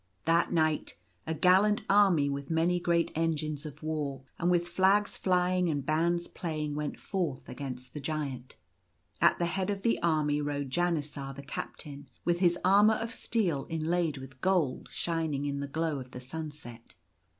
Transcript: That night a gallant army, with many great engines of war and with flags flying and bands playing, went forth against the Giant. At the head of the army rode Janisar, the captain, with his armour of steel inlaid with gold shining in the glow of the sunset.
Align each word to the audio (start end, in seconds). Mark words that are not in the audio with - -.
That 0.25 0.51
night 0.51 0.97
a 1.27 1.35
gallant 1.35 1.83
army, 1.87 2.27
with 2.27 2.49
many 2.49 2.79
great 2.79 3.11
engines 3.13 3.67
of 3.67 3.83
war 3.83 4.23
and 4.39 4.49
with 4.49 4.67
flags 4.67 5.15
flying 5.15 5.69
and 5.69 5.85
bands 5.85 6.27
playing, 6.27 6.73
went 6.73 6.99
forth 6.99 7.47
against 7.47 7.93
the 7.93 7.99
Giant. 7.99 8.55
At 9.21 9.37
the 9.37 9.45
head 9.45 9.69
of 9.69 9.83
the 9.83 10.01
army 10.01 10.41
rode 10.41 10.71
Janisar, 10.71 11.35
the 11.35 11.43
captain, 11.43 12.07
with 12.25 12.39
his 12.39 12.57
armour 12.65 12.95
of 12.95 13.13
steel 13.13 13.67
inlaid 13.69 14.17
with 14.17 14.41
gold 14.41 14.87
shining 14.89 15.45
in 15.45 15.59
the 15.59 15.67
glow 15.67 15.99
of 15.99 16.09
the 16.09 16.19
sunset. 16.19 16.95